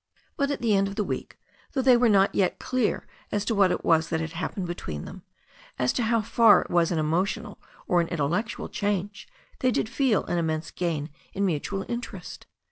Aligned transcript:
But 0.35 0.49
at 0.49 0.61
the 0.61 0.73
end 0.75 0.87
of 0.87 0.95
the 0.95 1.03
week, 1.03 1.37
though 1.73 1.83
they 1.83 1.95
were 1.95 2.09
not 2.09 2.33
yet 2.33 2.57
clear 2.57 3.05
as 3.31 3.45
to 3.45 3.53
what 3.53 3.69
it 3.69 3.85
was 3.85 4.09
that 4.09 4.19
had 4.19 4.31
happened 4.33 4.65
between 4.65 5.05
them, 5.05 5.21
as 5.77 5.93
to 5.93 6.01
how 6.01 6.21
far 6.23 6.61
it 6.63 6.71
was 6.71 6.89
an 6.91 6.97
emotional 6.97 7.61
or 7.87 8.01
an 8.01 8.07
intellectual 8.07 8.67
change, 8.67 9.27
they 9.59 9.69
did 9.69 9.87
feel 9.87 10.23
an 10.25 10.39
immense 10.39 10.71
gain 10.71 11.11
in 11.33 11.45
mutual 11.45 11.85
interest. 11.87 12.47